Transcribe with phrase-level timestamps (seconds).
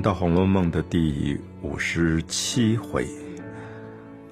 [0.00, 3.04] 到《红楼梦》的第五十七回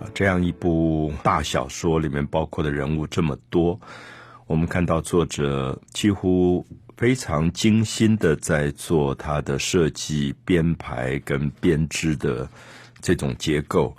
[0.00, 3.78] 啊，这样一部大小说里面包括的人物这么多，
[4.46, 6.64] 我们看到作者几乎
[6.96, 12.48] 非常精心的在做他的设计、编排跟编织的
[13.00, 13.94] 这种结构。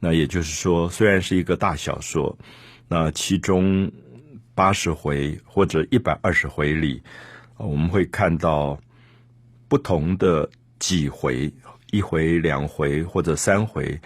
[0.00, 2.36] 那也就是说，虽然是一个大小说，
[2.88, 3.90] 那其中
[4.54, 7.00] 八十回或者一百二十回里，
[7.56, 8.76] 我们会看到
[9.68, 10.50] 不同的。
[10.86, 11.50] 几回，
[11.92, 13.98] 一回、两回或者三回，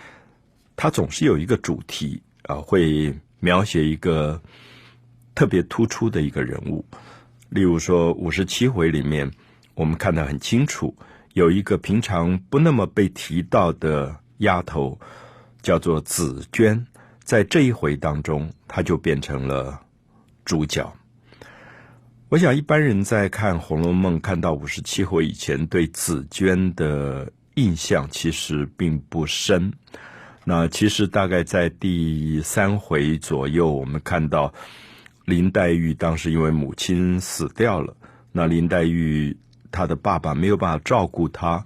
[0.77, 4.41] 它总是有一个主题啊，会描写一个
[5.35, 6.85] 特别突出的一个人物。
[7.49, 9.29] 例如说，五十七回里面，
[9.75, 10.95] 我们看得很清楚，
[11.33, 15.01] 有一个平常不那么被提到的丫头，
[15.61, 16.87] 叫做紫娟，
[17.25, 19.81] 在这一回当中，她就变成了
[20.45, 20.95] 主角。
[22.31, 29.73] 我想，一般人在看《红楼梦》看到五十七回以前，对紫娟的印象其实并不深。
[30.45, 34.53] 那其实大概在第三回左右，我们看到
[35.25, 37.97] 林黛玉当时因为母亲死掉了，
[38.31, 39.35] 那林黛玉
[39.71, 41.65] 她的爸爸没有办法照顾她，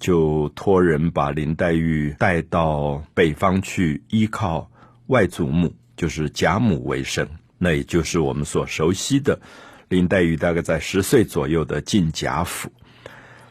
[0.00, 4.70] 就托人把林黛玉带到北方去依靠
[5.08, 7.28] 外祖母，就是贾母为生。
[7.58, 9.38] 那也就是我们所熟悉的。
[9.88, 12.70] 林黛玉大概在十岁左右的进贾府。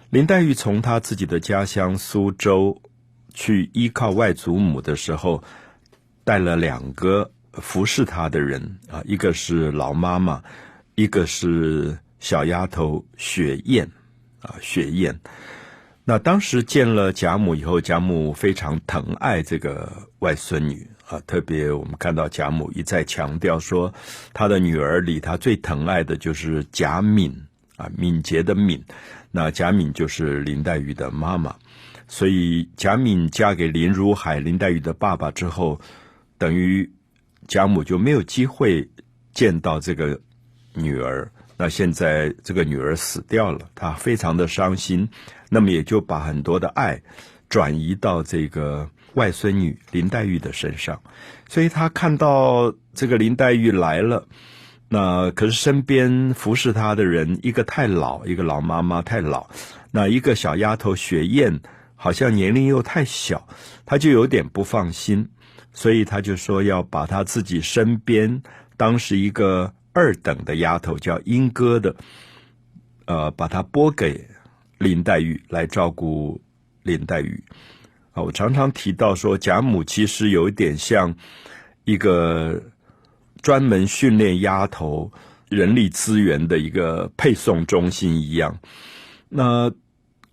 [0.09, 2.81] 林黛玉从她自己的家乡苏州
[3.33, 5.43] 去依靠外祖母的时候，
[6.23, 10.43] 带了两个服侍她的人啊，一个是老妈妈，
[10.95, 13.91] 一个是小丫头雪雁
[14.41, 15.19] 啊，雪雁。
[16.05, 20.89] 那当时见了贾母以后，贾母非常疼爱这个外孙女。
[21.09, 23.93] 啊，特别我们看到贾母一再强调说，
[24.33, 27.33] 她的女儿里，她最疼爱的就是贾敏
[27.77, 28.83] 啊，敏捷的敏。
[29.31, 31.55] 那贾敏就是林黛玉的妈妈，
[32.09, 35.79] 所以贾敏嫁给林如海，林黛玉的爸爸之后，
[36.37, 36.91] 等于
[37.47, 38.89] 贾母就没有机会
[39.33, 40.19] 见到这个
[40.73, 41.31] 女儿。
[41.55, 45.07] 那现在这个女儿死掉了，她非常的伤心，
[45.49, 47.01] 那么也就把很多的爱
[47.47, 48.89] 转移到这个。
[49.13, 51.01] 外孙女林黛玉的身上，
[51.49, 54.27] 所以他看到这个林黛玉来了，
[54.89, 59.49] 那可是身边服侍她的人一个太老，一个老妈妈太老，
[59.91, 61.59] 那一个小丫头雪雁
[61.95, 63.47] 好像年龄又太小，
[63.85, 65.29] 他就有点不放心，
[65.73, 68.43] 所以他就说要把他自己身边
[68.77, 71.95] 当时一个二等的丫头叫莺歌的，
[73.05, 74.27] 呃，把她拨给
[74.77, 76.39] 林黛玉来照顾
[76.83, 77.43] 林黛玉。
[78.21, 81.15] 我常常提到说，贾母其实有一点像
[81.85, 82.63] 一个
[83.41, 85.11] 专门训练丫头
[85.49, 88.59] 人力资源的一个配送中心一样。
[89.29, 89.71] 那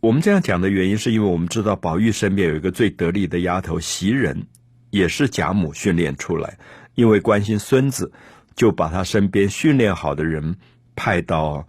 [0.00, 4.46] 我们这样讲的原因，是因为我们知道宝玉身边有一个最得力的丫头袭人，
[4.90, 6.58] 也是贾母训练出来。
[6.94, 8.12] 因为关心孙子，
[8.56, 10.56] 就把他身边训练好的人
[10.96, 11.66] 派到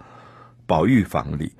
[0.66, 1.54] 宝玉房里。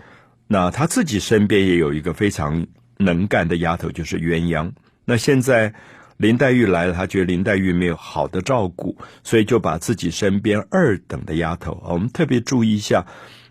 [0.48, 2.66] 那他自己身边也有一个非常。
[2.98, 4.72] 能干的丫头就是鸳鸯。
[5.06, 5.74] 那现在
[6.18, 13.06] 林黛玉来了，她觉得林黛玉没有好的照顾，所以就把自己身边二等的丫头，我们特别注意一下，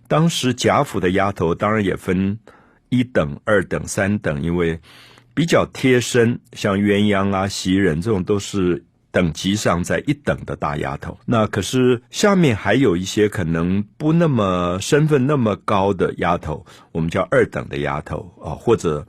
[0.09, 2.39] 当时贾府的丫头当然也分
[2.89, 4.81] 一等、二等、三等，因为
[5.35, 8.83] 比较贴身，像鸳鸯啊、袭人这种都是
[9.13, 11.19] 等级上在一等的大丫头。
[11.27, 19.07] 那可是下面还有一些可能不那么身份那么高的丫头，我们叫二等的丫头啊，或者。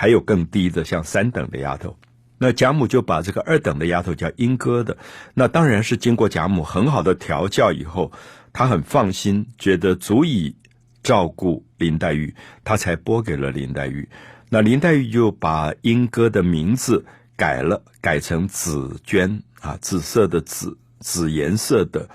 [0.00, 1.94] 还有更低的，像三等的丫头，
[2.38, 4.96] 那贾母就把这个二等的丫头叫莺歌的，
[5.34, 8.10] 那当然是经过贾母很好的调教以后，
[8.50, 10.56] 她很放心，觉得足以
[11.02, 12.34] 照顾林黛玉，
[12.64, 14.08] 她才拨给了林黛玉。
[14.48, 17.04] 那林黛玉就把莺歌的名字
[17.36, 22.08] 改了，改成紫鹃啊，紫色的紫，紫颜色的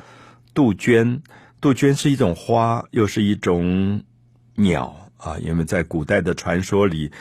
[0.55, 1.21] 杜鹃。
[1.61, 4.01] 杜鹃是一种花，又是一种
[4.55, 7.11] 鸟啊，因为在古代的传说里。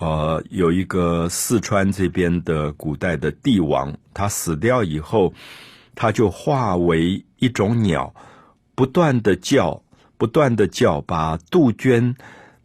[0.00, 5.34] 呃，有一个四川这边的古代的帝王，他死掉以后，
[5.94, 8.14] 他就化为一种鸟，
[8.74, 9.82] 不断的叫，
[10.16, 12.14] 不断的叫，把杜鹃，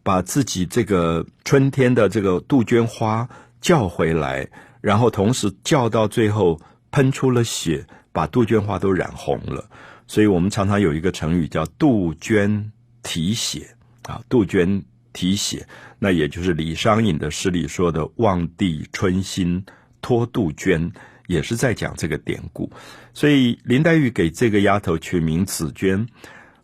[0.02, 3.28] 把自己这个春天的这个杜鹃花
[3.60, 4.48] 叫回来，
[4.80, 6.58] 然后同时叫到最后
[6.90, 9.62] 喷出了血，把杜鹃花都染红了。
[10.06, 12.72] 所以我们常常有一个成语叫杜鹃
[13.02, 14.82] 啼血啊，杜鹃。
[15.16, 15.66] 提血，
[15.98, 19.64] 那也就是李商隐的诗里说的“望帝春心
[20.02, 20.92] 托杜鹃”，
[21.26, 22.70] 也是在讲这个典故。
[23.14, 26.06] 所以林黛玉给这个丫头取名紫鹃，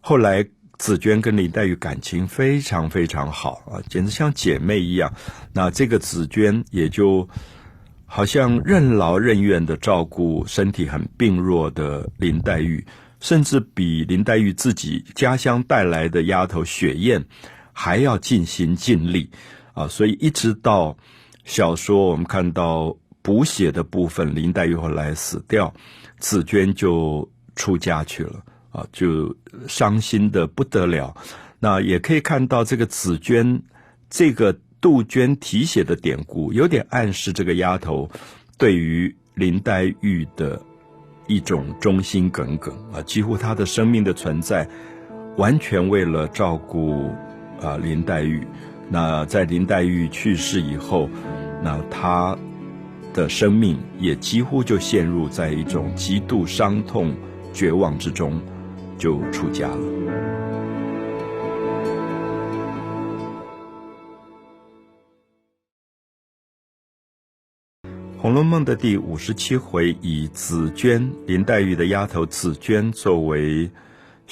[0.02, 0.46] 后来
[0.78, 5.14] 紫娟跟林黛玉感情非常非常好啊，简直像姐妹一样。
[5.54, 7.26] 那这个紫娟也就
[8.04, 12.84] 好像任劳任怨的照顾身体很病弱的林黛玉，
[13.20, 17.24] 甚至比林黛玉自己家乡带来的丫头雪雁
[17.72, 19.30] 还要尽心尽力
[19.74, 19.88] 啊。
[19.88, 20.96] 所以一直到
[21.44, 25.72] 小说我们看到补写的部分，林黛玉后来死掉，
[26.18, 28.42] 紫娟就出家去了。
[28.72, 29.36] 啊，就
[29.68, 31.14] 伤心的不得了。
[31.60, 33.62] 那也可以看到这个紫娟，
[34.08, 38.10] 这个杜鹃啼血的典故，有点暗示这个丫头
[38.56, 40.58] 对于林黛玉的
[41.26, 44.66] 一种忠心耿耿啊，几乎她的生命的存在，
[45.36, 47.14] 完全为了照顾
[47.62, 48.46] 啊林黛玉。
[48.90, 51.08] 那在林黛玉去世以后，
[51.62, 52.36] 那她
[53.14, 57.14] 的生命也几乎就陷入在一种极度伤痛、
[57.52, 58.40] 绝望之中。
[58.98, 59.76] 就出家了。
[68.16, 73.68] 《红楼梦》的第五十七回以紫娟林黛玉的丫头紫娟作为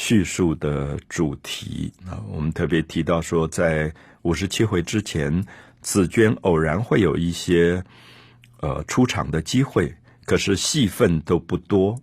[0.00, 3.93] 叙述的主题啊，我们特别提到说，在
[4.23, 5.44] 五十七回之前，
[5.82, 7.85] 紫娟偶然会有一些
[8.61, 9.94] 呃出场的机会。
[10.25, 12.00] 可是戏份都不多，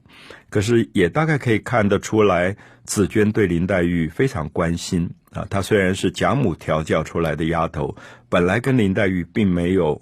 [0.52, 5.48] 可是也大概可以看得出来，紫娟对林黛玉非常关心啊。
[5.50, 7.96] 她虽然是贾母调教出来的丫头，
[8.30, 10.00] 本来跟林黛玉并没有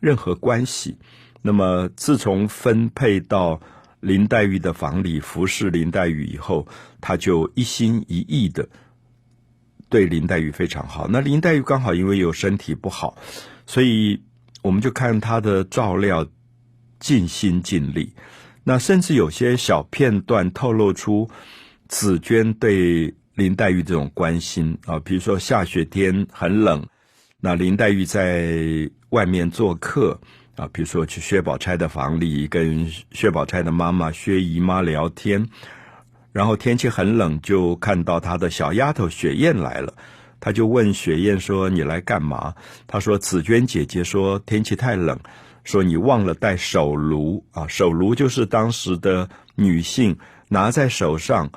[0.00, 0.96] 任何关系。
[1.42, 3.60] 那么自从分配到
[4.00, 6.66] 林黛玉的房里服侍林黛玉以后，
[7.00, 8.68] 她就一心一意的
[9.88, 11.06] 对林黛玉非常好。
[11.08, 13.16] 那林黛玉刚好因为有身体不好，
[13.66, 14.22] 所以
[14.62, 16.26] 我们就看她的照料。
[17.00, 18.12] 尽心尽力，
[18.64, 21.30] 那甚至有些小片段透露出
[21.86, 26.84] 紫娟对林黛玉这种关心啊，比如说下雪天很冷，
[27.40, 30.20] 那林黛玉在外面做客
[30.58, 35.48] 啊，比如说去薛宝钗的房里跟薛宝钗的妈妈薛姨妈聊天，
[36.32, 39.94] 然后天气很冷，就看到她的小丫头雪雁来了，
[40.40, 42.54] 他就问雪雁说：“你来干嘛？”
[42.88, 45.18] 她说：“紫娟姐姐说天气太冷。”
[45.64, 47.68] 说你忘了带手炉啊？
[47.68, 50.16] 手炉就是当时的女性
[50.48, 51.50] 拿在手上，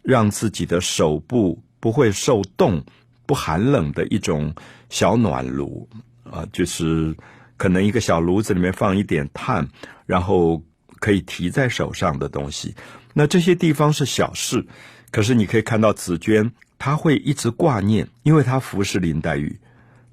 [0.00, 2.80] 让自己的手部不会受冻、
[3.26, 4.54] 不寒冷的一种
[4.88, 5.88] 小暖炉
[6.30, 7.16] 啊，就是
[7.58, 9.68] 可能一个小炉子里面放一点炭，
[10.06, 10.62] 然后
[11.00, 12.74] 可以提在手上的东西。
[13.12, 14.64] 那这些地方是小事，
[15.10, 19.58] 可是你可以看到紫娟，她会一直挂念，因为她服侍林黛玉，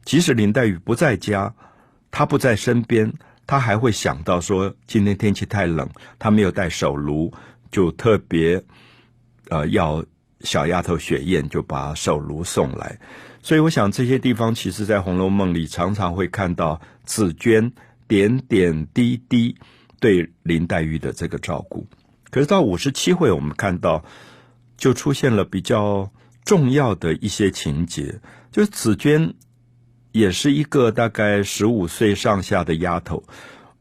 [0.03, 1.53] 即使林黛玉不在家，
[2.11, 3.13] 她不在身边。
[3.47, 5.87] 她还会想到说，今天天气太冷，
[6.17, 7.31] 她没有带手炉，
[7.71, 8.59] 就特别
[9.49, 10.03] 呃要
[10.41, 12.97] 小丫头雪雁就把手炉送来。
[13.45, 17.71] 所以我想这些地方，其实在《红楼梦》里常常会看到紫娟
[18.07, 19.55] 点点滴滴
[19.99, 21.85] 对林黛玉的这个照顾。
[22.31, 24.03] 可是到五十七回，我们看到
[24.77, 26.11] 就出现了比较
[26.43, 28.19] 重要的一些情节，
[28.51, 29.35] 就是紫娟。
[30.11, 33.21] 也是一个大概十五岁上下的丫头。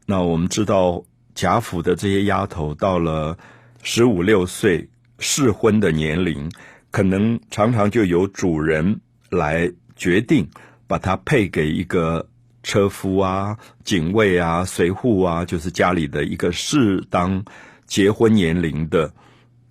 [0.05, 3.37] 那我们知道贾府的这些丫头到了
[3.81, 6.51] 十五六岁适婚的年龄，
[6.91, 10.49] 可能常常就由主人来决定
[10.87, 12.27] 把她配给一个
[12.63, 17.43] 车夫啊、警卫啊、随护啊，就是家里的一个适当
[17.85, 19.13] 结婚年龄的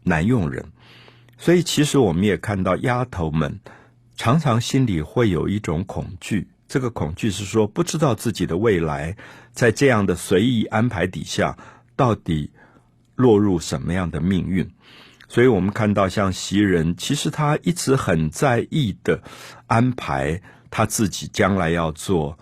[0.03, 0.65] 男佣人。
[1.37, 3.61] 所以，其实我们也看到丫头们
[4.17, 6.49] 常常心里会有一种恐惧。
[6.67, 9.15] 这个恐惧是说，不知道自己的未来
[9.53, 11.57] 在这样的随意安排底下，
[11.95, 12.51] 到底
[13.17, 14.69] 落入什么样的命运。
[15.35, 19.21] 所以我们看到，像袭人，其实他一直很在意的
[19.67, 22.39] 安排他自己将来要做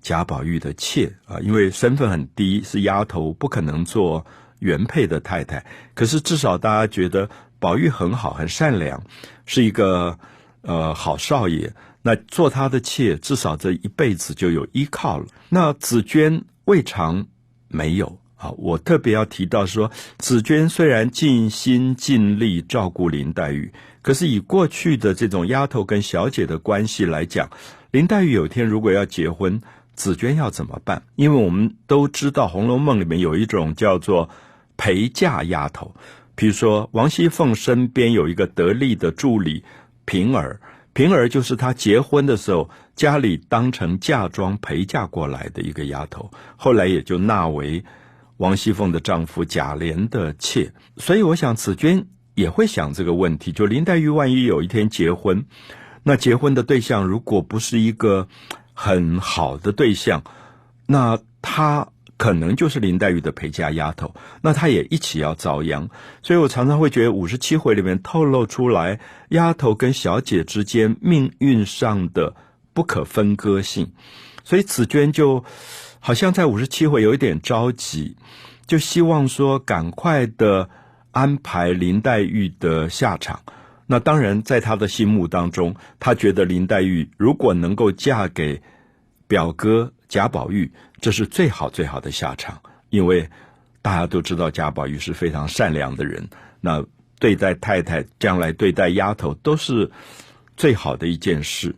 [0.00, 4.24] 贾宝玉的妾啊，因为身份很低，是丫头，不可能做
[4.60, 5.66] 原配的太太。
[5.92, 9.02] 可是至少大家觉得宝玉很好，很善良，
[9.44, 10.16] 是一个
[10.62, 11.74] 呃好少爷。
[12.02, 15.26] 那做他的妾，至少这一辈子就有依靠了。
[15.48, 17.26] 那紫娟未尝
[17.66, 18.50] 没有啊。
[18.56, 27.50] 我特别要提到说，紫娟虽然尽心尽力照顾林黛玉，可是以过去的这种丫头跟小姐的关系来讲，
[27.90, 29.60] 林黛玉有一天如果要结婚，
[29.94, 31.02] 紫娟要怎么办？
[31.16, 34.30] 因为我们都知道《红楼梦》里面有一种叫做
[34.76, 35.94] 陪嫁丫头，
[36.34, 39.62] 比如说王熙凤身边有一个得力的助理
[40.06, 40.58] 平儿。
[40.92, 47.84] 平儿就是她结婚的时候家里当成嫁妆陪嫁过来的一个丫头，后来也就纳为
[48.40, 50.72] 王熙凤的丈夫贾琏的妾。
[50.96, 55.44] 所以我想紫娟也会想这个问题：就林黛玉万一有一天结婚，
[56.02, 58.28] 那结婚的对象如果不是一个
[58.72, 60.24] 很好的对象，
[60.86, 65.90] 那她可能就是林黛玉的陪嫁丫头，那她也一起要遭殃。
[66.22, 72.34] 所以我常常会觉得五十七回里面透露出来丫头跟小姐之间命运上的
[72.72, 73.92] 不可分割性，
[74.44, 75.44] 所以紫娟就
[76.00, 78.16] 好像在五十七回有一点着急。
[78.66, 80.70] 就希望说赶快的
[81.10, 83.42] 安排林黛玉的下场。
[83.86, 88.62] 那当然，在他的心目当中，他觉得林黛玉如果能够嫁给
[89.26, 92.60] 表哥贾宝玉，这是最好最好的下场。
[92.90, 93.28] 因为
[93.82, 96.28] 大家都知道贾宝玉是非常善良的人，
[96.60, 96.84] 那
[97.18, 99.90] 对待太太，将来对待丫头都是
[100.56, 101.74] 最好的一件事。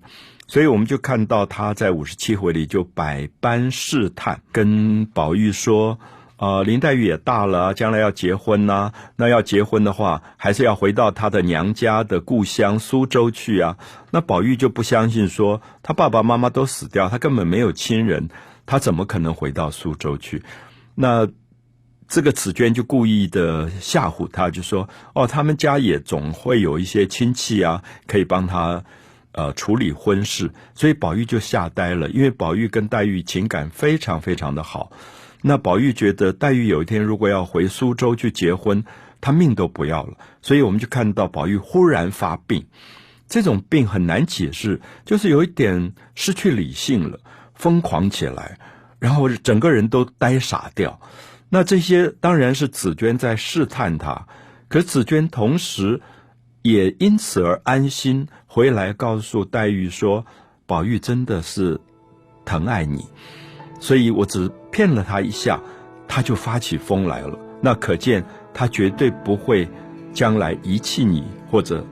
[0.52, 5.98] 所以我们就看到他在五十七回里就百般试探，跟宝玉说。
[6.36, 8.92] 啊，林黛玉也大了，将来要结婚呐。
[9.16, 13.78] 那要结婚的话，还是要回到她的娘家的故乡苏州去啊。
[14.10, 18.28] 那宝玉就不相信，说他爸爸妈妈都死掉，他根本没有亲人，
[18.66, 20.42] 他怎么可能回到苏州去？
[20.96, 21.28] 那
[22.08, 28.82] 这个紫娟就故意的吓唬他，就说：“哦，他们家也总会有一些亲戚啊，可以帮他
[29.32, 34.92] 呃处理婚事。”所以宝玉就吓呆了，因为宝玉跟黛玉情感非常非常的好。
[35.42, 38.84] 那宝玉觉得黛玉有一天如果要回苏州去结婚，
[39.20, 40.16] 他命都不要了。
[40.40, 42.66] 所以我们就看到宝玉忽然发病，
[43.28, 47.18] 这种病很难解释，就是有一点失去理性了，
[47.54, 48.58] 疯狂起来，
[49.00, 51.00] 然后整个人都呆傻掉。
[51.48, 54.26] 那这些当然是紫娟在试探他，
[54.68, 56.00] 可紫娟同时
[56.62, 60.26] 也因此而安心回来告诉黛玉说
[60.68, 61.80] ：“宝玉真的是
[62.44, 63.06] 疼爱你。”
[63.80, 65.58] 所以我只骗了他一下，
[66.06, 67.38] 他就发起疯来了。
[67.62, 69.66] 那可见他绝对不会
[70.12, 71.82] 将来遗弃你或者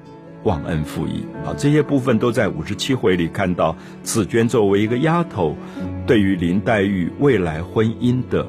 [0.43, 1.55] 忘恩负义啊！
[1.57, 5.57] 这些部分都在五十七回里看到紫娟作为一个丫头，
[6.07, 8.47] 对于林黛玉未来婚姻的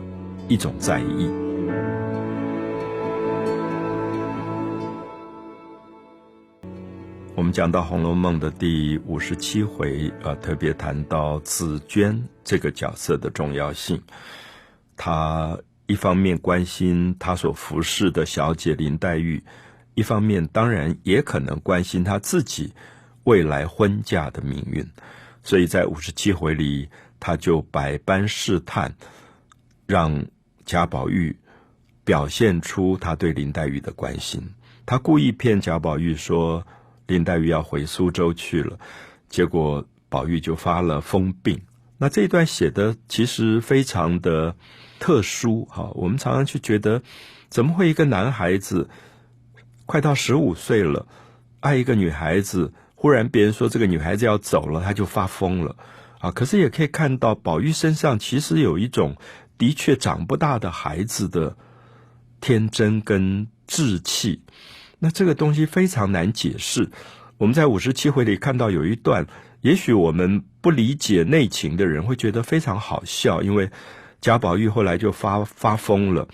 [0.49, 1.29] 一种在意。
[7.51, 14.01] 讲到《红楼梦》的第五十七回，呃，特别谈到紫娟这个角色的重要性。
[14.95, 19.43] 她一方面关心她所服侍的小姐林黛玉，
[19.95, 22.73] 一方面当然也可能关心她自己
[23.25, 24.87] 未来婚嫁的命运。
[25.43, 26.89] 所以在五十七回里，
[27.19, 28.95] 他就百般试探，
[29.87, 30.25] 让
[30.63, 31.35] 贾宝玉
[32.05, 34.53] 表现出他对林黛玉的关心。
[34.85, 36.65] 他故意骗贾宝玉说。
[37.07, 38.79] 林黛玉要回苏州去了，
[39.29, 41.61] 结果宝玉就发了疯病。
[41.97, 44.55] 那这一段写的其实非常的
[44.99, 45.91] 特殊哈。
[45.93, 47.03] 我们常常去觉得，
[47.49, 48.89] 怎么会一个男孩子
[49.85, 51.07] 快到十五岁了，
[51.59, 55.75] 爱一个女孩子，忽然别人说这个女孩子要走了，他就发疯了
[56.19, 56.31] 啊？
[56.31, 59.15] 可是也可以看到，宝玉身上其实有一种
[59.57, 61.55] 的确长不大的孩子的
[62.39, 64.41] 天真跟稚气。
[65.03, 66.91] 那这个东西非常难解释。
[67.39, 69.25] 我们在五十七回里看到有一段，
[69.61, 73.71] 也许我们不理解内情的人会觉得非常好笑，因为
[74.21, 76.27] 贾宝玉后来就发发疯了。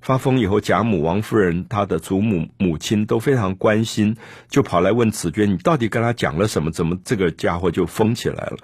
[0.00, 4.16] 发疯以后，贾母、王夫人、他的祖母、母亲都非常关心，
[4.48, 6.70] 就跑来问紫娟：“你到底跟他讲了什么？
[6.70, 8.56] 怎么这个家伙就疯起来了？”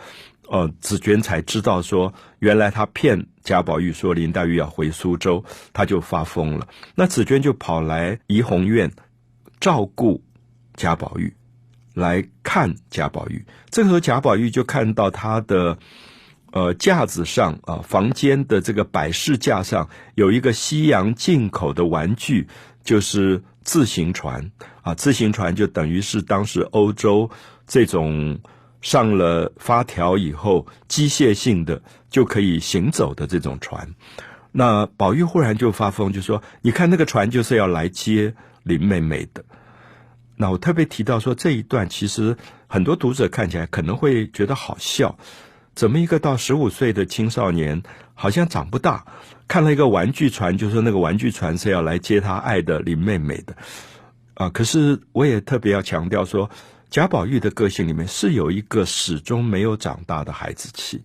[0.49, 6.69] 呃，紫娟才知道说，原来他骗贾宝玉说林黛玉要回苏州，他就发疯了。
[6.95, 8.93] 那紫娟就跑来怡红院。
[9.67, 10.23] 照顾
[10.77, 11.35] 贾宝玉，
[11.93, 13.45] 来看贾宝玉。
[13.69, 15.77] 这个时候，贾宝玉就看到他的
[16.53, 22.47] 呃架子上啊，房间的这个摆饰架上有一个西洋进口的玩具，
[22.85, 24.95] 就是自行船啊。
[24.95, 27.29] 自行船就等于是当时欧洲
[27.67, 28.39] 这种
[28.81, 33.97] 上了发条以后机械性的就可以行走的这种船。
[34.53, 38.33] 那宝玉忽然就发疯，就说：“你看那个船就是要来接。”
[38.67, 39.45] 林妹妹的，
[40.35, 45.17] 那我特别提到说这一段，其实很多读者看起来可能会觉得好笑。
[45.77, 49.07] 怎么一个到十五岁的青少年，好像长不大，
[49.47, 53.57] 看了一个玩具船，就说那个玩具船是要来接他爱的林妹妹的
[54.35, 54.49] 啊？
[54.51, 56.51] 可是我也特别要强调说，
[56.91, 61.05] 贾宝玉的个性里面是有一个始终没有长大的孩子气，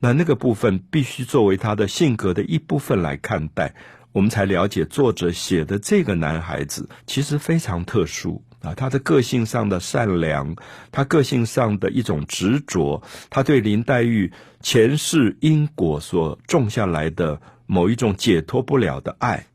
[0.00, 3.74] 那那个部分必须作为他的性格的一部分来看待。
[4.12, 10.54] 我们才了解作者写的这个男孩子其实非常特殊啊，他的个性上的善良，
[10.92, 19.46] 他个性上的一种执着，他对林黛玉前世因果所种下来的某一种解脱不了的爱，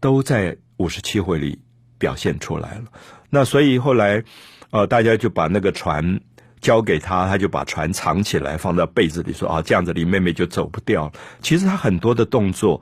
[0.00, 1.60] 都在五十七回里
[1.98, 2.84] 表现出来了。
[3.28, 4.22] 那所以后来，
[4.70, 6.20] 呃，大家就把那个船
[6.60, 11.12] 交给他，他就把船藏起来，放在被子里，说啊，这样子林妹妹就走不掉了。
[11.42, 12.80] 其实他很多的动作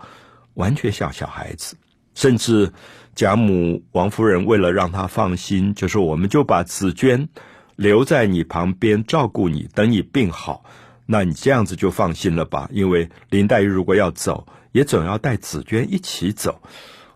[0.54, 1.76] 完全像小孩子，
[2.14, 2.72] 甚至
[3.14, 7.28] 贾母王夫人为了让他放心，就说我们就把紫娟
[7.76, 10.64] 留在你旁边照顾你，等你病好。
[11.04, 12.68] 那你这样子就放心了吧？
[12.72, 16.62] 因为林黛玉如果要走，也总要带紫娟一起走。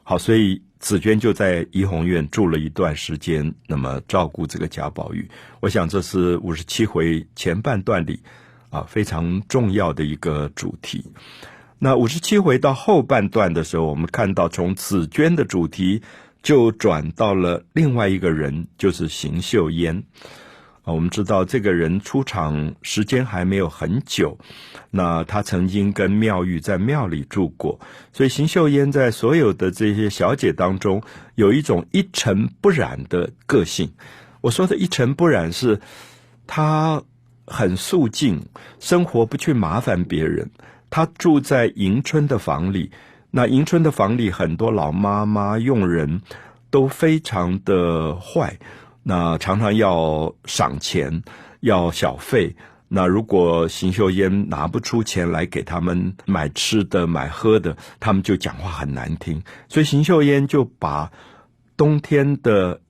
[0.02, 5.26] 好，所以紫娟就在怡红院住了一段时间，那么照顾这个贾宝玉。
[5.60, 8.20] 我想这是五十七回前半段里
[8.70, 11.04] 啊非常重要的一个主题。
[11.78, 16.02] 那五十七回到后半段的时候，我们看到从紫娟的主题
[16.42, 20.04] 就转到了另外一个人，就是邢岫烟。
[20.84, 24.38] 啊，我们知道这个人出场时间还没有很久，
[24.90, 27.80] 那他曾经跟妙玉在庙里住过，
[28.12, 31.02] 所以邢岫烟在所有的这些小姐当中
[31.34, 33.90] 有一种一尘不染的个性。
[34.40, 35.80] 我说的一尘不染是，
[36.46, 37.02] 她
[37.46, 38.46] 很素净，
[38.78, 40.50] 生活不去麻烦别人。
[40.90, 42.90] 他住在迎春的房里，
[43.30, 46.22] 那迎春的房里很多老妈妈佣人
[46.70, 48.58] 都非常的坏。
[49.02, 51.22] 那常常要赏钱，
[51.60, 52.56] 要小费。
[52.88, 59.42] 那如果邢秀烟拿不出钱来给他们买吃的、买喝的，他们就讲话很难听。
[59.68, 61.10] 所以邢秀烟就把
[61.76, 62.80] 冬天的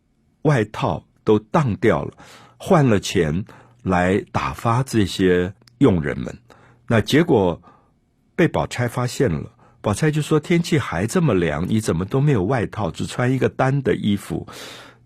[0.43, 2.13] 外套都当掉了，
[2.59, 3.45] 换了钱
[3.83, 6.39] 来打发这些佣人们。
[6.87, 7.61] 那结果
[8.37, 9.51] 被宝钗发现了，
[9.81, 14.47] 宝钗就说：“天气还这么凉，你怎么都没有外套，只穿一个单的衣服？”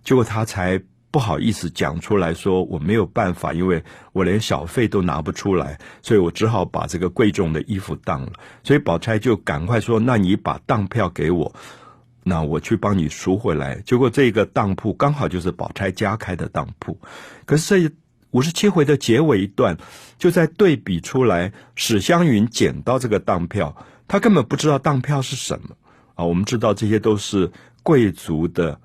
[0.04, 0.82] 结果他才。
[1.12, 3.82] 不好意思讲出来说我没有办法，因为
[4.12, 8.32] 我连小费都拿不出来，所以我只好把这个贵重的衣服当了。
[8.62, 11.52] 所以宝钗就赶快说：“那你把当票给我，
[12.22, 16.96] 那我去帮你赎回来。”结果这个当铺刚好就是宝钗家开的当铺。
[17.44, 17.94] 可是这
[18.30, 19.76] 五十七回的结尾一段，
[20.18, 23.74] 就在对比出来史湘云捡到这个当票，
[24.06, 25.76] 他根本不知道当票是什么
[26.14, 26.24] 啊！
[26.24, 27.50] 我们知道这些都是
[27.82, 28.80] 贵族的。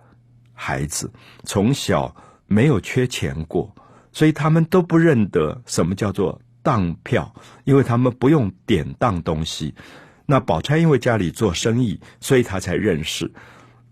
[0.58, 1.12] 孩子
[1.44, 2.16] 从小
[2.48, 3.76] 没有缺钱过，
[4.14, 9.76] 所以他们都不认得什么叫做当票，因为他们不用典当东西。
[10.26, 13.30] 那宝钗因为家里做生意，所以她才认识。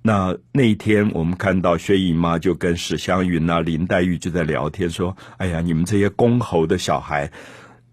[0.03, 7.31] 那那一天，我们看到薛姨妈就跟史湘云啊、林黛玉就在聊天，说：“哎呀，你们这些公侯的小孩，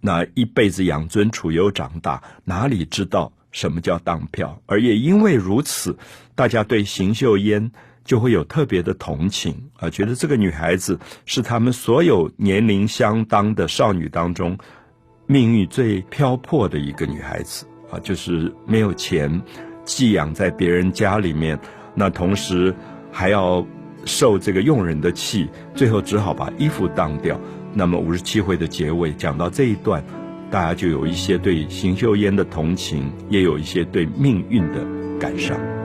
[0.01, 4.61] 那一辈子养尊处优长大，哪里知道什么叫当票？
[4.67, 5.97] 而也因为如此，
[6.35, 14.59] 大家对邢岫烟。”就会有特别的同情啊，觉得这个女孩子是他们所有年龄相当的少女当中
[15.27, 19.41] 命运最漂泊的一个女孩子啊，就是没有钱
[19.85, 21.57] 寄养在别人家里面，
[21.95, 22.75] 那同时
[23.11, 23.67] 还要
[24.05, 27.39] 受这个佣人的气，最后只好把衣服当掉。
[27.73, 30.03] 那么五十七回的结尾讲到这一段，
[30.51, 34.85] 大家就有一些对邢岫烟的同情，也有一些对命运的
[35.19, 35.80] 感伤。